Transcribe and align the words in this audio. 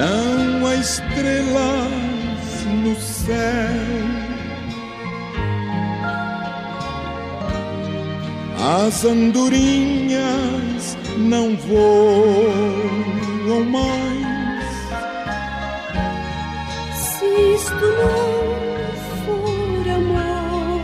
não 0.00 0.66
há 0.66 0.74
estrelas 0.76 2.64
no 2.82 2.96
céu. 2.96 3.36
As 8.86 9.04
andorinhas 9.04 10.96
não 11.18 11.56
voam 11.56 13.29
mais. 13.58 14.66
Se 16.94 17.26
isto 17.54 17.86
não 18.00 18.40
for 19.24 19.88
amor, 19.98 20.82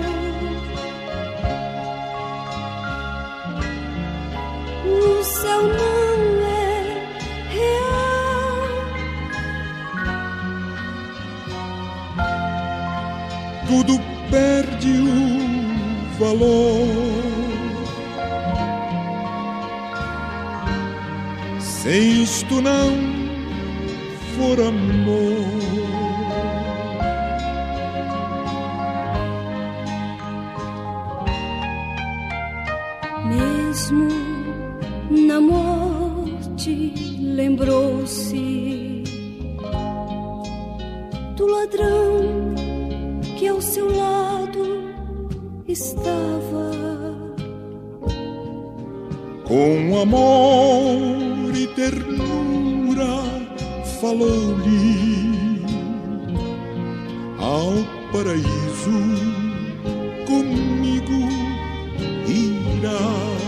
o 4.85 5.25
céu 5.25 5.63
não 5.63 6.19
é 6.45 6.67
real. 7.57 8.67
Tudo 13.69 14.01
perde 14.31 14.91
o 14.91 16.19
valor. 16.19 17.06
Se 21.87 21.97
isto 21.97 22.61
não 22.61 22.91
for 24.35 24.59
amor. 24.59 25.47
Mesmo 33.25 34.09
na 35.11 35.41
morte, 35.41 36.93
lembrou-se 37.21 39.05
do 41.37 41.47
ladrão 41.47 42.53
que 43.39 43.47
ao 43.47 43.61
seu 43.61 43.97
lado 43.97 44.93
estava. 45.69 46.67
Com 49.45 50.03
amor 50.03 51.16
ternura 51.77 53.15
falou-lhe 54.01 55.63
ao 57.39 57.75
paraíso 58.11 58.99
comigo 60.27 61.21
irás. 62.27 63.43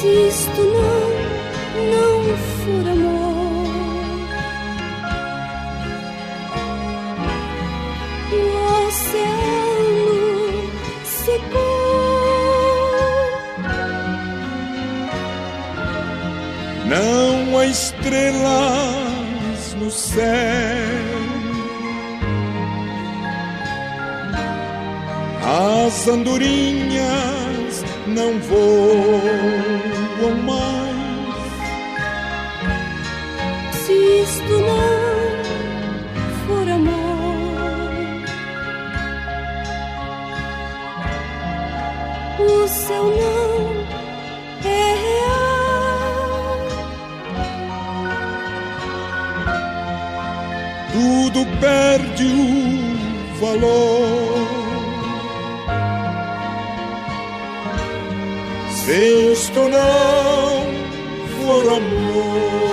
Se 0.00 0.08
isto 0.28 0.62
não, 0.62 1.08
não 1.92 2.36
for 2.38 2.88
amor, 2.88 3.17
estrelas 17.70 19.64
no 19.78 19.90
céu. 19.90 20.24
As 25.42 26.08
andorinhas 26.08 27.84
não 28.06 28.38
voam 28.40 29.22
mais. 30.44 30.88
Se 33.84 33.92
isto 33.92 34.52
não 34.60 35.08
for 36.46 36.68
amor, 36.68 37.38
o 42.38 42.68
céu 42.68 43.04
não 43.04 43.37
perde 51.60 52.24
o 52.24 53.36
valor. 53.40 54.48
Se 58.70 59.32
isto 59.32 59.60
não 59.68 60.64
for 61.36 61.68
amor. 61.76 62.68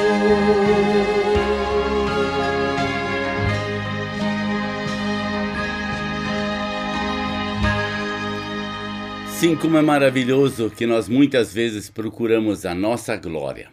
Sim, 9.37 9.55
como 9.55 9.77
é 9.77 9.81
maravilhoso 9.81 10.71
que 10.71 10.87
nós 10.87 11.09
muitas 11.09 11.53
vezes 11.53 11.89
procuramos 11.89 12.65
a 12.65 12.73
nossa 12.73 13.15
glória, 13.17 13.69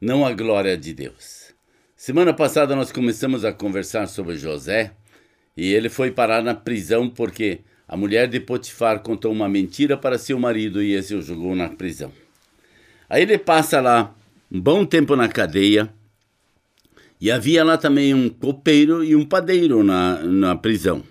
não 0.00 0.26
a 0.26 0.32
glória 0.32 0.76
de 0.76 0.94
Deus. 0.94 1.47
Semana 2.00 2.32
passada 2.32 2.76
nós 2.76 2.92
começamos 2.92 3.44
a 3.44 3.52
conversar 3.52 4.06
sobre 4.06 4.36
José 4.36 4.92
e 5.56 5.74
ele 5.74 5.88
foi 5.88 6.12
parar 6.12 6.44
na 6.44 6.54
prisão 6.54 7.10
porque 7.10 7.58
a 7.88 7.96
mulher 7.96 8.28
de 8.28 8.38
Potifar 8.38 9.00
contou 9.00 9.32
uma 9.32 9.48
mentira 9.48 9.96
para 9.96 10.16
seu 10.16 10.38
marido 10.38 10.80
e 10.80 10.94
esse 10.94 11.12
o 11.16 11.20
jogou 11.20 11.56
na 11.56 11.68
prisão. 11.68 12.12
Aí 13.10 13.22
ele 13.22 13.36
passa 13.36 13.80
lá 13.80 14.14
um 14.48 14.60
bom 14.60 14.86
tempo 14.86 15.16
na 15.16 15.28
cadeia 15.28 15.92
e 17.20 17.32
havia 17.32 17.64
lá 17.64 17.76
também 17.76 18.14
um 18.14 18.28
copeiro 18.28 19.02
e 19.02 19.16
um 19.16 19.24
padeiro 19.26 19.82
na, 19.82 20.22
na 20.22 20.54
prisão. 20.54 21.02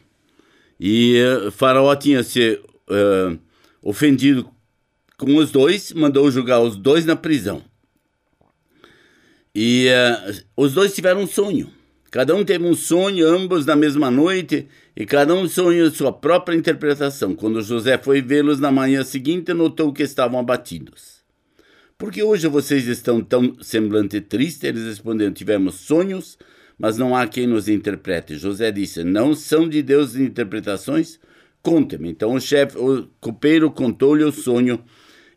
E 0.79 1.21
uh, 1.21 1.51
Faraó 1.51 1.93
tinha 1.97 2.23
se 2.23 2.61
uh, 2.89 3.37
ofendido 3.81 4.49
com 5.17 5.35
os 5.35 5.51
dois, 5.51 5.91
mandou 5.91 6.31
julgar 6.31 6.61
os 6.61 6.77
dois 6.77 7.05
na 7.05 7.17
prisão. 7.17 7.61
E 9.59 9.87
uh, 9.89 10.43
os 10.55 10.75
dois 10.75 10.93
tiveram 10.93 11.21
um 11.21 11.25
sonho. 11.25 11.71
Cada 12.11 12.35
um 12.35 12.45
teve 12.45 12.63
um 12.63 12.75
sonho, 12.75 13.27
ambos 13.27 13.65
na 13.65 13.75
mesma 13.75 14.11
noite, 14.11 14.67
e 14.95 15.03
cada 15.03 15.33
um 15.33 15.49
sonhou 15.49 15.89
sua 15.89 16.13
própria 16.13 16.55
interpretação. 16.55 17.33
Quando 17.33 17.63
José 17.63 17.97
foi 17.97 18.21
vê-los 18.21 18.59
na 18.59 18.71
manhã 18.71 19.03
seguinte, 19.03 19.51
notou 19.55 19.91
que 19.91 20.03
estavam 20.03 20.39
abatidos. 20.39 21.23
Por 21.97 22.11
que 22.11 22.21
hoje 22.21 22.47
vocês 22.47 22.85
estão 22.85 23.19
tão 23.19 23.57
semblante 23.59 24.21
triste? 24.21 24.67
Eles 24.67 24.83
responderam: 24.83 25.33
Tivemos 25.33 25.73
sonhos, 25.73 26.37
mas 26.77 26.99
não 26.99 27.15
há 27.15 27.25
quem 27.25 27.47
nos 27.47 27.67
interprete. 27.67 28.37
José 28.37 28.71
disse: 28.71 29.03
Não 29.03 29.33
são 29.33 29.67
de 29.67 29.81
Deus 29.81 30.15
interpretações? 30.15 31.19
Conte-me. 31.63 32.09
Então 32.11 32.35
o 32.35 32.39
chefe, 32.39 32.77
o 32.77 33.07
copeiro 33.19 33.71
contou-lhe 33.71 34.23
o 34.23 34.31
sonho. 34.31 34.83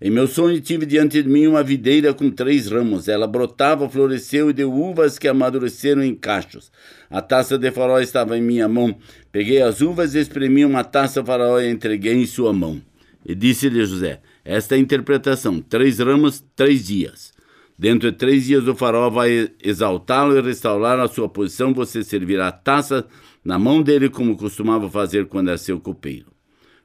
Em 0.03 0.11
meu 0.11 0.27
sonho 0.27 0.59
tive 0.63 0.87
diante 0.87 1.23
de 1.23 1.29
mim 1.29 1.47
uma 1.47 1.63
videira 1.63 2.15
com 2.15 2.31
três 2.31 2.69
ramos. 2.69 3.07
Ela 3.07 3.27
brotava, 3.27 3.87
floresceu 3.87 4.49
e 4.49 4.55
deu 4.55 4.73
uvas 4.73 5.19
que 5.19 5.29
amadureceram 5.29 6.03
em 6.03 6.15
cachos. 6.15 6.73
A 7.11 7.21
taça 7.21 7.59
de 7.59 7.71
farol 7.71 8.01
estava 8.01 8.39
em 8.39 8.41
minha 8.41 8.67
mão. 8.67 8.97
Peguei 9.31 9.61
as 9.61 9.83
uvas, 9.83 10.15
espremi 10.15 10.65
uma 10.65 10.83
taça 10.83 11.23
farol 11.23 11.61
e 11.61 11.71
entreguei 11.71 12.15
em 12.15 12.25
sua 12.25 12.51
mão. 12.51 12.81
E 13.27 13.35
disse-lhe 13.35 13.85
José: 13.85 14.23
Esta 14.43 14.75
é 14.75 14.79
a 14.79 14.81
interpretação: 14.81 15.61
três 15.61 15.99
ramos, 15.99 16.43
três 16.57 16.87
dias. 16.87 17.35
Dentro 17.79 18.11
de 18.11 18.17
três 18.17 18.47
dias 18.47 18.67
o 18.67 18.75
farol 18.75 19.11
vai 19.11 19.51
exaltá-lo 19.63 20.35
e 20.35 20.41
restaurar 20.41 20.99
a 20.99 21.09
sua 21.09 21.29
posição. 21.29 21.75
Você 21.75 22.03
servirá 22.03 22.49
a 22.49 22.53
taça 22.53 23.07
na 23.45 23.59
mão 23.59 23.83
dele, 23.83 24.09
como 24.09 24.35
costumava 24.35 24.89
fazer 24.89 25.27
quando 25.27 25.49
era 25.49 25.59
seu 25.59 25.79
copeiro. 25.79 26.33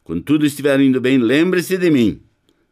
Quando 0.03 0.21
tudo 0.21 0.45
estiver 0.45 0.81
indo 0.81 0.99
bem, 0.99 1.17
lembre-se 1.17 1.77
de 1.77 1.89
mim. 1.89 2.24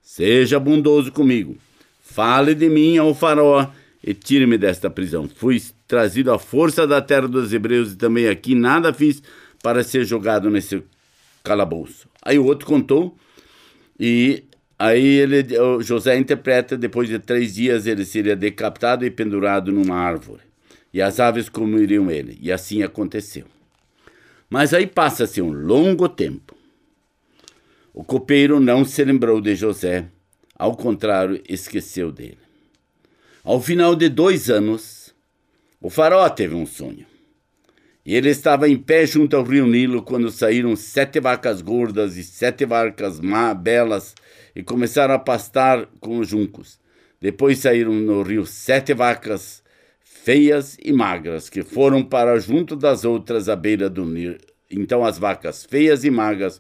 Seja 0.04 0.60
bondoso 0.60 1.12
comigo. 1.12 1.58
Fale 2.04 2.54
de 2.54 2.70
mim 2.70 2.98
ao 2.98 3.16
faraó 3.16 3.68
e 4.04 4.14
tire-me 4.14 4.58
desta 4.58 4.90
prisão. 4.90 5.28
Fui 5.28 5.60
trazido 5.88 6.32
à 6.32 6.38
força 6.38 6.86
da 6.86 7.02
terra 7.02 7.28
dos 7.28 7.52
hebreus 7.52 7.94
e 7.94 7.96
também 7.96 8.28
aqui 8.28 8.54
nada 8.54 8.94
fiz 8.94 9.24
para 9.64 9.84
ser 9.84 10.06
jogado 10.06 10.50
nesse 10.50 10.84
calabouço. 11.44 12.08
Aí 12.22 12.38
o 12.38 12.46
outro 12.46 12.68
contou 12.68 13.18
e 14.00 14.44
Aí 14.78 15.06
ele, 15.06 15.46
José 15.82 16.18
interpreta, 16.18 16.76
depois 16.76 17.08
de 17.08 17.18
três 17.18 17.56
dias 17.56 17.88
ele 17.88 18.04
seria 18.04 18.36
decapitado 18.36 19.06
e 19.06 19.10
pendurado 19.10 19.72
numa 19.72 19.96
árvore. 19.96 20.42
E 20.94 21.02
as 21.02 21.22
aves 21.22 21.48
comeriam 21.48 22.12
ele. 22.12 22.38
E 22.42 22.52
assim 22.52 22.84
aconteceu. 22.84 23.46
Mas 24.50 24.74
aí 24.74 24.86
passa-se 24.86 25.42
um 25.42 25.52
longo 25.52 26.10
tempo. 26.10 26.53
O 27.94 28.04
copeiro 28.04 28.60
não 28.60 28.84
se 28.84 29.04
lembrou 29.04 29.40
de 29.40 29.56
José, 29.56 30.08
ao 30.56 30.76
contrário, 30.76 31.40
esqueceu 31.48 32.12
dele. 32.12 32.40
Ao 33.44 33.62
final 33.62 33.96
de 33.96 34.10
dois 34.10 34.50
anos, 34.50 35.14
o 35.80 35.92
faraó 35.92 36.28
teve 36.30 36.56
um 36.56 36.66
sonho. 36.66 37.06
E 38.04 38.16
ele 38.16 38.30
estava 38.30 38.68
em 38.68 38.78
pé 38.78 39.06
junto 39.06 39.36
ao 39.36 39.44
rio 39.44 39.68
Nilo 39.68 40.02
quando 40.02 40.32
saíram 40.32 40.76
sete 40.76 41.20
vacas 41.20 41.62
gordas 41.62 42.18
e 42.18 42.24
sete 42.24 42.66
vacas 42.66 43.20
belas 43.62 44.16
e 44.56 44.64
começaram 44.64 45.14
a 45.14 45.20
pastar 45.20 45.88
com 46.00 46.18
os 46.18 46.28
juncos. 46.28 46.80
Depois 47.22 47.60
saíram 47.60 47.94
no 47.94 48.24
rio 48.24 48.46
sete 48.46 48.94
vacas 48.94 49.62
feias 50.02 50.78
e 50.84 50.92
magras, 50.92 51.48
que 51.50 51.62
foram 51.62 52.04
para 52.04 52.40
junto 52.40 52.76
das 52.76 53.06
outras 53.06 53.48
à 53.48 53.56
beira 53.56 53.90
do 53.90 54.04
Nilo. 54.04 54.38
Então 54.70 55.06
as 55.06 55.20
vacas 55.20 55.64
feias 55.64 56.04
e 56.04 56.10
magras 56.10 56.60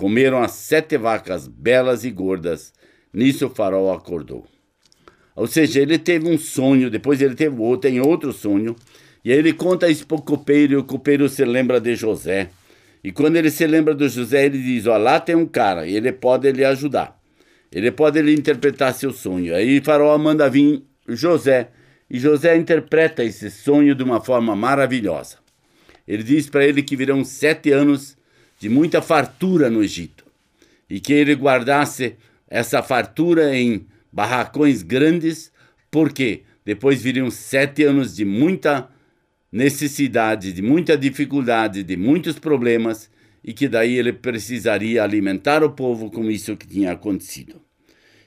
comeram 0.00 0.42
as 0.42 0.52
sete 0.52 0.96
vacas 0.96 1.46
belas 1.46 2.06
e 2.06 2.10
gordas. 2.10 2.72
Nisso 3.12 3.48
o 3.48 3.50
farol 3.50 3.92
acordou. 3.92 4.46
Ou 5.36 5.46
seja, 5.46 5.78
ele 5.78 5.98
teve 5.98 6.26
um 6.26 6.38
sonho, 6.38 6.88
depois 6.88 7.20
ele 7.20 7.34
teve 7.34 7.60
outro, 7.60 7.90
tem 7.90 8.00
outro 8.00 8.32
sonho, 8.32 8.74
e 9.22 9.30
aí 9.30 9.38
ele 9.38 9.52
conta 9.52 9.90
isso 9.90 10.06
para 10.06 10.16
o 10.16 10.22
copeiro, 10.22 10.72
e 10.72 10.76
o 10.76 10.84
copeiro 10.84 11.28
se 11.28 11.44
lembra 11.44 11.78
de 11.78 11.94
José. 11.94 12.48
E 13.04 13.12
quando 13.12 13.36
ele 13.36 13.50
se 13.50 13.66
lembra 13.66 13.94
do 13.94 14.08
José, 14.08 14.46
ele 14.46 14.56
diz: 14.56 14.86
Ó, 14.86 14.96
lá 14.96 15.20
tem 15.20 15.36
um 15.36 15.44
cara, 15.44 15.86
e 15.86 15.94
ele 15.94 16.12
pode 16.12 16.50
lhe 16.50 16.64
ajudar. 16.64 17.20
Ele 17.70 17.90
pode 17.90 18.22
lhe 18.22 18.32
interpretar 18.32 18.94
seu 18.94 19.12
sonho. 19.12 19.54
Aí 19.54 19.82
Faraó 19.82 20.16
manda 20.16 20.48
vir 20.48 20.82
José, 21.06 21.68
e 22.08 22.18
José 22.18 22.56
interpreta 22.56 23.22
esse 23.22 23.50
sonho 23.50 23.94
de 23.94 24.02
uma 24.02 24.22
forma 24.22 24.56
maravilhosa. 24.56 25.36
Ele 26.08 26.22
diz 26.22 26.48
para 26.48 26.64
ele 26.64 26.82
que 26.82 26.96
virão 26.96 27.22
sete 27.22 27.70
anos 27.70 28.18
de 28.60 28.68
muita 28.68 29.00
fartura 29.00 29.70
no 29.70 29.82
Egito, 29.82 30.24
e 30.88 31.00
que 31.00 31.14
ele 31.14 31.34
guardasse 31.34 32.16
essa 32.46 32.82
fartura 32.82 33.56
em 33.56 33.86
barracões 34.12 34.82
grandes, 34.82 35.50
porque 35.90 36.42
depois 36.64 37.00
viriam 37.00 37.30
sete 37.30 37.84
anos 37.84 38.14
de 38.14 38.24
muita 38.24 38.90
necessidade, 39.50 40.52
de 40.52 40.60
muita 40.60 40.96
dificuldade, 40.96 41.82
de 41.82 41.96
muitos 41.96 42.38
problemas, 42.38 43.10
e 43.42 43.54
que 43.54 43.66
daí 43.66 43.96
ele 43.96 44.12
precisaria 44.12 45.02
alimentar 45.02 45.64
o 45.64 45.70
povo 45.70 46.10
com 46.10 46.30
isso 46.30 46.54
que 46.54 46.66
tinha 46.66 46.92
acontecido. 46.92 47.62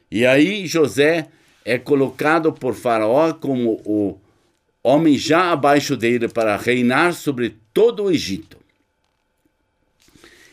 E 0.09 0.25
aí 0.25 0.65
José 0.65 1.27
é 1.63 1.77
colocado 1.77 2.51
por 2.51 2.74
Faraó 2.74 3.33
como 3.33 3.79
o 3.86 4.18
homem 4.81 5.15
já 5.15 5.51
abaixo 5.51 5.95
dele 5.95 6.27
para 6.27 6.57
reinar 6.57 7.13
sobre 7.13 7.56
todo 7.71 8.06
o 8.06 8.12
Egito. 8.12 8.62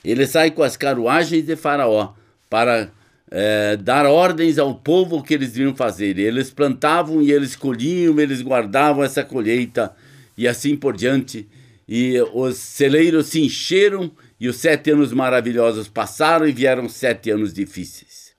Ele 0.05 0.26
sai 0.26 0.50
com 0.50 0.62
as 0.62 0.76
carruagens 0.76 1.44
de 1.44 1.56
Faraó 1.56 2.14
para 2.49 2.91
é, 3.31 3.76
dar 3.76 4.06
ordens 4.06 4.58
ao 4.58 4.75
povo 4.75 5.23
que 5.23 5.35
eles 5.35 5.52
deviam 5.52 5.75
fazer. 5.75 6.19
Eles 6.19 6.50
plantavam 6.50 7.23
e 7.23 7.31
eles 7.31 7.55
colhiam, 7.55 8.19
eles 8.19 8.43
guardavam 8.43 9.05
essa 9.05 9.23
colheita 9.23 9.94
e 10.37 10.49
assim 10.49 10.76
por 10.76 10.97
diante. 10.97 11.49
E 11.88 12.20
os 12.32 12.56
celeiros 12.56 13.26
se 13.26 13.41
encheram 13.41 14.11
e 14.38 14.49
os 14.49 14.56
sete 14.56 14.91
anos 14.91 15.12
maravilhosos 15.12 15.88
passaram 15.88 16.49
e 16.49 16.52
vieram 16.52 16.88
sete 16.88 17.31
anos 17.31 17.52
difíceis. 17.52 18.31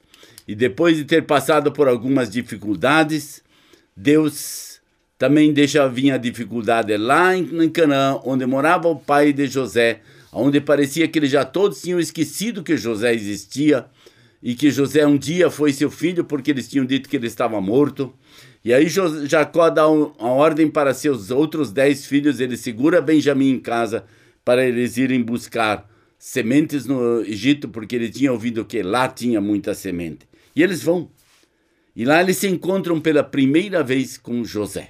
E 0.48 0.56
depois 0.56 0.98
de 0.98 1.06
ter 1.06 1.24
passado 1.24 1.72
por 1.72 1.88
algumas 1.88 2.30
dificuldades, 2.30 3.44
Deus 3.96 4.82
também 5.18 5.54
deixa 5.54 5.88
vir 5.88 6.12
a 6.12 6.18
dificuldade 6.18 6.98
lá 6.98 7.38
em 7.38 7.70
Canaã, 7.70 8.20
onde 8.26 8.46
morava 8.46 8.88
o 8.88 8.96
pai 8.96 9.32
de 9.32 9.46
José, 9.46 10.00
onde 10.32 10.62
parecia 10.62 11.08
que 11.08 11.20
eles 11.20 11.32
já 11.32 11.44
todos 11.44 11.82
tinham 11.82 12.00
esquecido 12.00 12.64
que 12.64 12.78
José 12.78 13.14
existia 13.14 13.86
e 14.42 14.56
que 14.56 14.72
José 14.72 15.06
um 15.06 15.18
dia 15.18 15.50
foi 15.50 15.74
seu 15.74 15.92
filho 15.92 16.24
porque 16.24 16.52
eles 16.52 16.68
tinham 16.68 16.86
dito 16.86 17.10
que 17.10 17.16
ele 17.16 17.28
estava 17.28 17.60
morto. 17.62 18.14
E 18.64 18.74
aí 18.74 18.88
Jacó 18.90 19.70
dá 19.70 19.88
uma 19.88 20.32
ordem 20.32 20.70
para 20.70 20.94
seus 20.94 21.32
outros 21.32 21.72
dez 21.72 22.06
filhos, 22.06 22.40
ele 22.40 22.56
segura 22.56 23.02
Benjamim 23.02 23.52
em 23.52 23.60
casa 23.60 24.06
para 24.46 24.66
eles 24.66 24.98
irem 24.98 25.22
buscar 25.22 25.90
sementes 26.18 26.86
no 26.86 27.22
Egito, 27.22 27.68
porque 27.68 27.96
ele 27.96 28.10
tinha 28.10 28.32
ouvido 28.32 28.64
que 28.64 28.84
lá 28.84 29.08
tinha 29.08 29.42
muita 29.42 29.74
semente. 29.74 30.28
E 30.56 30.62
eles 30.62 30.84
vão. 30.84 31.10
E 31.96 32.06
lá 32.06 32.22
eles 32.22 32.38
se 32.38 32.48
encontram 32.48 33.00
pela 33.00 33.24
primeira 33.24 33.84
vez 33.84 34.18
com 34.18 34.44
José. 34.44 34.90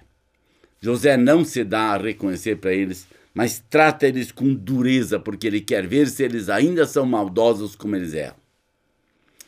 José 0.82 1.16
não 1.16 1.46
se 1.46 1.64
dá 1.64 1.94
a 1.94 1.98
reconhecer 1.98 2.58
para 2.58 2.74
eles, 2.74 3.08
mas 3.34 3.64
trata 3.70 4.08
eles 4.08 4.32
com 4.32 4.54
dureza, 4.54 5.20
porque 5.20 5.48
ele 5.48 5.62
quer 5.62 5.88
ver 5.88 6.08
se 6.08 6.24
eles 6.24 6.50
ainda 6.50 6.86
são 6.86 7.06
maldosos 7.06 7.76
como 7.76 7.96
eles 7.96 8.14
eram. 8.14 8.36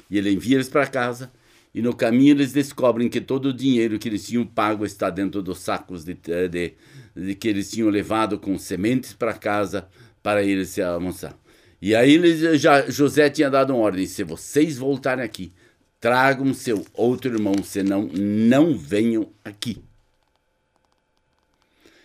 E 0.10 0.18
ele 0.18 0.32
envia 0.32 0.56
eles 0.56 0.70
para 0.70 0.88
casa. 0.88 1.32
E 1.74 1.82
no 1.82 1.96
caminho 1.96 2.34
eles 2.34 2.54
descobrem 2.54 3.10
que 3.10 3.20
todo 3.20 3.48
o 3.48 3.54
dinheiro 3.54 3.98
que 3.98 4.08
eles 4.08 4.28
tinham 4.28 4.46
pago 4.46 4.86
está 4.86 5.10
dentro 5.10 5.42
dos 5.42 5.60
sacos 5.60 6.06
de, 6.06 6.14
de, 6.14 6.74
de 7.16 7.36
que 7.36 7.48
eles 7.48 7.72
tinham 7.72 7.90
levado 7.90 8.38
com 8.38 8.58
sementes 8.60 9.14
para 9.14 9.34
casa 9.34 9.88
para 10.22 10.44
eles 10.44 10.70
se 10.70 10.82
almoçar. 10.82 11.36
E 11.82 11.96
aí 11.96 12.14
eles, 12.14 12.62
já, 12.62 12.90
José 12.90 13.30
tinha 13.30 13.50
dado 13.50 13.74
uma 13.74 13.84
ordem: 13.84 14.06
se 14.06 14.24
vocês 14.24 14.78
voltarem 14.78 15.26
aqui, 15.26 15.52
tragam 16.00 16.54
seu 16.54 16.86
outro 16.94 17.34
irmão, 17.34 17.56
senão 17.64 18.08
não 18.14 18.78
venham 18.78 19.30
aqui. 19.44 19.84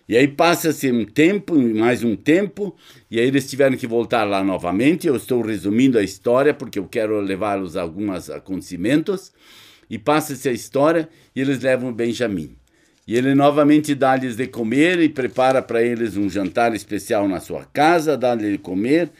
E 0.08 0.16
aí 0.16 0.26
passa-se 0.26 0.90
um 0.90 1.04
tempo, 1.04 1.54
mais 1.54 2.02
um 2.02 2.16
tempo, 2.16 2.74
e 3.10 3.20
aí 3.20 3.26
eles 3.26 3.48
tiveram 3.48 3.76
que 3.76 3.86
voltar 3.86 4.24
lá 4.24 4.42
novamente. 4.42 5.06
Eu 5.06 5.16
estou 5.16 5.42
resumindo 5.42 5.98
a 5.98 6.02
história 6.02 6.54
porque 6.54 6.78
eu 6.78 6.86
quero 6.86 7.20
levá-los 7.20 7.76
a 7.76 7.82
alguns 7.82 8.30
acontecimentos. 8.30 9.30
E 9.90 9.98
passa-se 9.98 10.48
a 10.48 10.52
história 10.52 11.08
e 11.36 11.40
eles 11.42 11.60
levam 11.60 11.92
Benjamim. 11.92 12.56
E 13.06 13.16
ele 13.16 13.34
novamente 13.34 13.94
dá-lhes 13.94 14.34
de 14.36 14.46
comer 14.46 14.98
e 14.98 15.10
prepara 15.10 15.60
para 15.60 15.82
eles 15.82 16.16
um 16.16 16.28
jantar 16.28 16.74
especial 16.74 17.28
na 17.28 17.40
sua 17.40 17.64
casa, 17.66 18.16
dá-lhes 18.16 18.52
de 18.52 18.58
comer. 18.58 19.10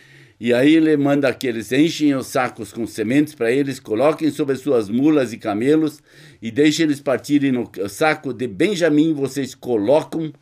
E 0.41 0.55
aí 0.55 0.75
ele 0.75 0.97
manda 0.97 1.33
que 1.35 1.47
eles 1.47 1.71
enchem 1.71 2.15
os 2.15 2.29
sacos 2.29 2.73
com 2.73 2.87
sementes 2.87 3.35
para 3.35 3.51
eles, 3.51 3.81
coloquem 3.81 4.31
sobre 4.31 4.57
suas 4.57 4.89
mulas 4.89 5.33
e 5.33 5.37
camelos 5.37 6.01
e 6.41 6.51
deixem 6.51 6.85
eles 6.85 7.01
partirem 7.01 7.53
no 7.53 7.71
saco 7.89 8.33
de 8.33 8.47
Benjamim. 8.47 9.13
Vocês 9.13 9.55
colocam 9.55 10.33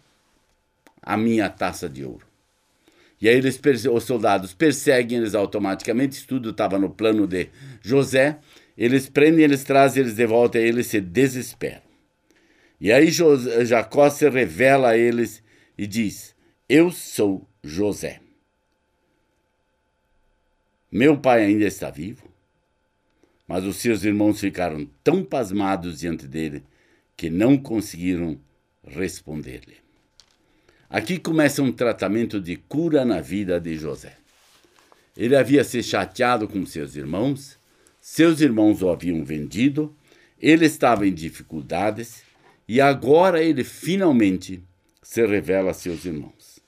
a 1.06 1.16
minha 1.16 1.48
taça 1.48 1.88
de 1.88 2.04
ouro. 2.04 2.26
E 3.20 3.28
aí 3.28 3.36
eles, 3.36 3.58
os 3.90 4.04
soldados 4.04 4.52
perseguem 4.52 5.18
eles 5.18 5.34
automaticamente, 5.34 6.16
isso 6.16 6.26
tudo 6.26 6.50
estava 6.50 6.78
no 6.78 6.90
plano 6.90 7.26
de 7.26 7.48
José. 7.80 8.38
Eles 8.76 9.08
prendem, 9.08 9.44
eles 9.44 9.64
trazem 9.64 10.02
eles 10.02 10.16
de 10.16 10.26
volta 10.26 10.58
e 10.58 10.68
eles 10.68 10.88
se 10.88 11.00
desesperam. 11.00 11.86
E 12.78 12.92
aí 12.92 13.08
Jacó 13.10 14.10
se 14.10 14.28
revela 14.28 14.90
a 14.90 14.98
eles 14.98 15.42
e 15.78 15.86
diz: 15.86 16.34
Eu 16.68 16.90
sou 16.90 17.48
José. 17.62 18.20
Meu 20.92 21.16
pai 21.18 21.44
ainda 21.44 21.64
está 21.64 21.88
vivo. 21.88 22.26
Mas 23.48 23.64
os 23.64 23.76
seus 23.76 24.04
irmãos 24.04 24.40
ficaram 24.40 24.90
tão 25.04 25.25
pasmados 25.25 26.00
diante 26.00 26.26
dele 26.26 26.64
que 27.16 27.30
não 27.30 27.56
conseguiram 27.56 28.38
responder-lhe. 28.84 29.85
Aqui 30.88 31.18
começa 31.18 31.62
um 31.62 31.72
tratamento 31.72 32.40
de 32.40 32.56
cura 32.56 33.04
na 33.04 33.20
vida 33.20 33.60
de 33.60 33.76
José. 33.76 34.16
Ele 35.16 35.34
havia 35.34 35.64
se 35.64 35.82
chateado 35.82 36.46
com 36.46 36.64
seus 36.64 36.94
irmãos, 36.94 37.58
seus 38.00 38.40
irmãos 38.40 38.82
o 38.82 38.88
haviam 38.88 39.24
vendido, 39.24 39.94
ele 40.40 40.66
estava 40.66 41.06
em 41.06 41.12
dificuldades 41.12 42.22
e 42.68 42.80
agora 42.80 43.42
ele 43.42 43.64
finalmente 43.64 44.62
se 45.02 45.26
revela 45.26 45.72
a 45.72 45.74
seus 45.74 46.04
irmãos. 46.04 46.60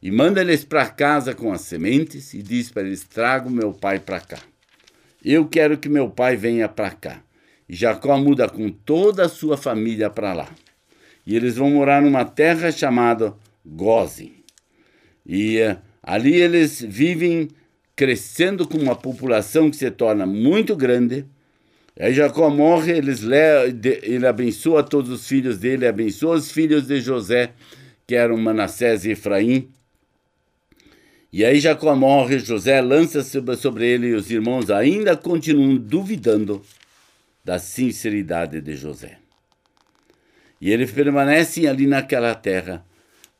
E 0.00 0.12
manda 0.12 0.40
eles 0.40 0.64
para 0.64 0.88
casa 0.88 1.34
com 1.34 1.52
as 1.52 1.62
sementes 1.62 2.34
e 2.34 2.42
diz 2.42 2.70
para 2.70 2.82
eles: 2.82 3.02
Trago 3.02 3.50
meu 3.50 3.72
pai 3.72 3.98
para 3.98 4.20
cá. 4.20 4.38
Eu 5.24 5.48
quero 5.48 5.78
que 5.78 5.88
meu 5.88 6.08
pai 6.08 6.36
venha 6.36 6.68
para 6.68 6.90
cá. 6.90 7.22
E 7.68 7.74
Jacó 7.74 8.16
muda 8.16 8.48
com 8.48 8.70
toda 8.70 9.24
a 9.24 9.28
sua 9.28 9.56
família 9.56 10.08
para 10.08 10.32
lá. 10.32 10.48
E 11.26 11.34
eles 11.34 11.56
vão 11.56 11.70
morar 11.70 12.00
numa 12.00 12.24
terra 12.24 12.70
chamada 12.70 13.34
Gozem. 13.66 14.44
E 15.26 15.60
uh, 15.60 15.76
ali 16.02 16.34
eles 16.34 16.80
vivem 16.80 17.48
crescendo 17.96 18.68
com 18.68 18.78
uma 18.78 18.94
população 18.94 19.70
que 19.70 19.76
se 19.76 19.90
torna 19.90 20.24
muito 20.24 20.76
grande. 20.76 21.24
Aí 21.98 22.12
Jacó 22.12 22.50
morre, 22.50 22.92
eles 22.92 23.22
ele 24.02 24.26
abençoa 24.26 24.82
todos 24.82 25.10
os 25.10 25.26
filhos 25.26 25.58
dele, 25.58 25.86
abençoa 25.86 26.36
os 26.36 26.52
filhos 26.52 26.86
de 26.86 27.00
José, 27.00 27.52
que 28.06 28.14
eram 28.14 28.36
Manassés 28.36 29.06
e 29.06 29.12
Efraim. 29.12 29.70
E 31.32 31.44
aí 31.44 31.58
Jacó 31.58 31.96
morre, 31.96 32.38
José 32.38 32.80
lança 32.80 33.22
sobre 33.56 33.86
ele 33.86 34.08
e 34.08 34.14
os 34.14 34.30
irmãos 34.30 34.70
ainda 34.70 35.16
continuam 35.16 35.76
duvidando 35.76 36.62
da 37.42 37.58
sinceridade 37.58 38.60
de 38.60 38.76
José. 38.76 39.18
E 40.60 40.70
eles 40.70 40.90
permanecem 40.90 41.66
ali 41.66 41.86
naquela 41.86 42.34
terra 42.34 42.85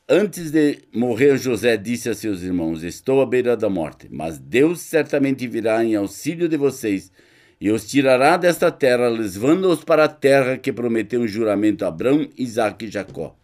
Antes 0.09 0.51
de 0.51 0.79
morrer, 0.93 1.37
José 1.37 1.75
disse 1.75 2.07
a 2.09 2.13
seus 2.13 2.41
irmãos: 2.41 2.81
Estou 2.81 3.21
à 3.21 3.25
beira 3.25 3.57
da 3.57 3.69
morte, 3.69 4.07
mas 4.09 4.37
Deus 4.37 4.79
certamente 4.79 5.45
virá 5.45 5.83
em 5.83 5.95
auxílio 5.95 6.47
de 6.47 6.55
vocês 6.55 7.11
e 7.59 7.69
os 7.69 7.85
tirará 7.85 8.37
desta 8.37 8.71
terra, 8.71 9.09
levando-os 9.09 9.83
para 9.83 10.05
a 10.05 10.07
terra 10.07 10.57
que 10.57 10.71
prometeu 10.71 11.19
um 11.19 11.27
juramento 11.27 11.83
a 11.83 11.89
Abraão, 11.89 12.25
Isaque 12.37 12.85
e 12.85 12.89
Jacó. 12.89 13.35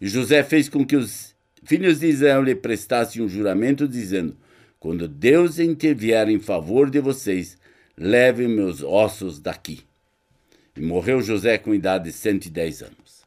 E 0.00 0.08
José 0.08 0.42
fez 0.42 0.70
com 0.70 0.86
que 0.86 0.96
os 0.96 1.34
filhos 1.64 2.00
de 2.00 2.06
Israel 2.06 2.42
lhe 2.42 2.54
prestassem 2.54 3.20
um 3.20 3.28
juramento, 3.28 3.86
dizendo: 3.86 4.34
Quando 4.80 5.06
Deus 5.06 5.58
intervier 5.58 6.30
em 6.30 6.40
favor 6.40 6.88
de 6.88 6.98
vocês, 6.98 7.58
levem 7.94 8.48
meus 8.48 8.82
ossos 8.82 9.38
daqui. 9.38 9.80
E 10.74 10.80
morreu 10.80 11.20
José 11.20 11.58
com 11.58 11.74
idade 11.74 12.04
de 12.04 12.12
110 12.12 12.84
anos. 12.84 13.26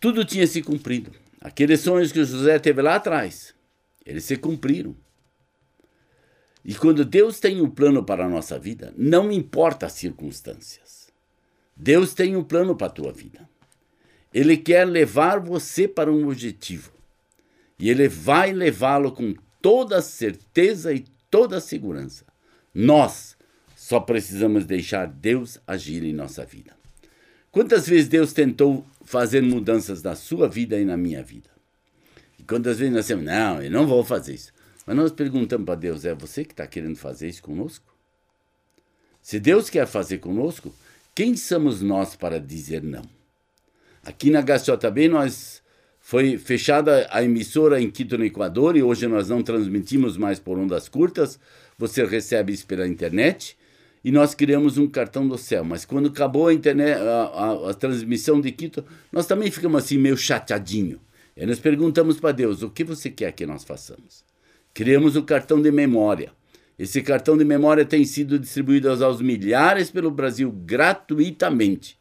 Tudo 0.00 0.24
tinha 0.24 0.48
se 0.48 0.60
cumprido. 0.60 1.21
Aqueles 1.42 1.80
sonhos 1.80 2.12
que 2.12 2.24
José 2.24 2.56
teve 2.60 2.80
lá 2.80 2.94
atrás, 2.94 3.52
eles 4.06 4.24
se 4.24 4.36
cumpriram. 4.36 4.96
E 6.64 6.72
quando 6.72 7.04
Deus 7.04 7.40
tem 7.40 7.60
um 7.60 7.68
plano 7.68 8.04
para 8.04 8.24
a 8.24 8.28
nossa 8.28 8.56
vida, 8.56 8.94
não 8.96 9.32
importa 9.32 9.86
as 9.86 9.92
circunstâncias. 9.94 11.10
Deus 11.76 12.14
tem 12.14 12.36
um 12.36 12.44
plano 12.44 12.76
para 12.76 12.86
a 12.86 12.90
tua 12.90 13.12
vida. 13.12 13.48
Ele 14.32 14.56
quer 14.56 14.84
levar 14.84 15.40
você 15.40 15.88
para 15.88 16.12
um 16.12 16.28
objetivo. 16.28 16.92
E 17.76 17.90
ele 17.90 18.06
vai 18.06 18.52
levá-lo 18.52 19.10
com 19.10 19.34
toda 19.60 20.00
certeza 20.00 20.94
e 20.94 21.04
toda 21.28 21.60
segurança. 21.60 22.24
Nós 22.72 23.36
só 23.74 23.98
precisamos 23.98 24.64
deixar 24.64 25.08
Deus 25.08 25.58
agir 25.66 26.04
em 26.04 26.12
nossa 26.12 26.44
vida. 26.44 26.72
Quantas 27.50 27.86
vezes 27.86 28.08
Deus 28.08 28.32
tentou 28.32 28.86
fazer 29.04 29.42
mudanças 29.42 30.02
na 30.02 30.14
sua 30.14 30.48
vida 30.48 30.78
e 30.78 30.84
na 30.84 30.96
minha 30.96 31.22
vida. 31.22 31.50
E 32.38 32.42
quantas 32.42 32.78
vezes 32.78 32.94
nós 32.94 33.04
dizemos, 33.04 33.24
não, 33.24 33.62
eu 33.62 33.70
não 33.70 33.86
vou 33.86 34.04
fazer 34.04 34.34
isso. 34.34 34.52
Mas 34.86 34.96
nós 34.96 35.12
perguntamos 35.12 35.64
para 35.64 35.74
Deus, 35.74 36.04
é 36.04 36.14
você 36.14 36.44
que 36.44 36.52
está 36.52 36.66
querendo 36.66 36.96
fazer 36.96 37.28
isso 37.28 37.42
conosco? 37.42 37.84
Se 39.20 39.38
Deus 39.38 39.70
quer 39.70 39.86
fazer 39.86 40.18
conosco, 40.18 40.74
quem 41.14 41.36
somos 41.36 41.80
nós 41.80 42.16
para 42.16 42.40
dizer 42.40 42.82
não? 42.82 43.02
Aqui 44.04 44.30
na 44.30 44.40
GasJB 44.40 45.08
nós 45.08 45.62
foi 46.00 46.36
fechada 46.36 47.06
a 47.10 47.22
emissora 47.22 47.80
em 47.80 47.88
Quito, 47.88 48.18
no 48.18 48.24
Equador, 48.24 48.76
e 48.76 48.82
hoje 48.82 49.06
nós 49.06 49.28
não 49.28 49.42
transmitimos 49.42 50.16
mais 50.16 50.40
por 50.40 50.58
ondas 50.58 50.88
curtas. 50.88 51.38
Você 51.78 52.04
recebe 52.04 52.52
isso 52.52 52.66
pela 52.66 52.88
internet 52.88 53.56
e 54.04 54.10
nós 54.10 54.34
criamos 54.34 54.78
um 54.78 54.86
cartão 54.86 55.26
do 55.28 55.38
céu. 55.38 55.64
Mas 55.64 55.84
quando 55.84 56.08
acabou 56.08 56.48
a, 56.48 56.54
internet, 56.54 56.98
a, 56.98 57.22
a, 57.22 57.70
a 57.70 57.74
transmissão 57.74 58.40
de 58.40 58.50
Quito, 58.50 58.84
nós 59.12 59.26
também 59.26 59.50
ficamos 59.50 59.84
assim 59.84 59.98
meio 59.98 60.16
chateadinho. 60.16 61.00
E 61.36 61.46
nós 61.46 61.58
perguntamos 61.58 62.18
para 62.18 62.32
Deus, 62.32 62.62
o 62.62 62.70
que 62.70 62.84
você 62.84 63.08
quer 63.08 63.32
que 63.32 63.46
nós 63.46 63.64
façamos? 63.64 64.24
Criamos 64.74 65.16
o 65.16 65.22
cartão 65.22 65.60
de 65.60 65.70
memória. 65.70 66.32
Esse 66.78 67.00
cartão 67.02 67.36
de 67.36 67.44
memória 67.44 67.84
tem 67.84 68.04
sido 68.04 68.38
distribuído 68.38 68.90
aos 68.90 69.20
milhares 69.20 69.90
pelo 69.90 70.10
Brasil 70.10 70.50
gratuitamente. 70.50 71.98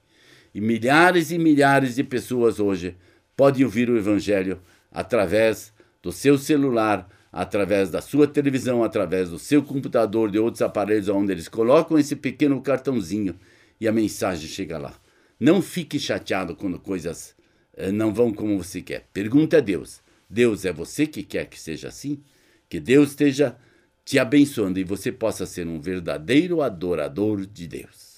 E 0.54 0.60
milhares 0.60 1.32
e 1.32 1.38
milhares 1.38 1.96
de 1.96 2.04
pessoas 2.04 2.60
hoje 2.60 2.96
podem 3.36 3.64
ouvir 3.64 3.90
o 3.90 3.98
Evangelho 3.98 4.60
através 4.92 5.74
do 6.02 6.12
seu 6.12 6.38
celular, 6.38 7.08
através 7.32 7.90
da 7.90 8.02
sua 8.02 8.28
televisão, 8.28 8.84
através 8.84 9.30
do 9.30 9.40
seu 9.40 9.64
computador, 9.64 10.30
de 10.30 10.38
outros 10.38 10.62
aparelhos, 10.62 11.08
onde 11.08 11.32
eles 11.32 11.48
colocam 11.48 11.98
esse 11.98 12.16
pequeno 12.16 12.62
cartãozinho 12.62 13.36
e 13.80 13.88
a 13.88 13.92
mensagem 13.92 14.48
chega 14.48 14.78
lá. 14.78 14.94
Não 15.40 15.62
fique 15.62 16.00
chateado 16.00 16.56
quando 16.56 16.78
coisas 16.78 17.36
eh, 17.76 17.92
não 17.92 18.14
vão 18.14 18.34
como 18.34 18.62
você 18.62 18.82
quer. 18.82 19.08
Pergunte 19.14 19.56
a 19.56 19.60
Deus: 19.60 20.02
Deus, 20.30 20.66
é 20.66 20.74
você 20.74 21.08
que 21.08 21.24
quer 21.24 21.46
que 21.46 21.60
seja 21.60 21.88
assim? 21.88 22.22
Que 22.70 22.80
Deus 22.80 23.10
esteja 23.10 23.56
te 24.04 24.20
abençoando 24.20 24.80
e 24.80 24.84
você 24.84 25.12
possa 25.12 25.46
ser 25.46 25.68
um 25.68 25.80
verdadeiro 25.80 26.62
adorador 26.62 27.46
de 27.46 27.68
Deus. 27.68 28.12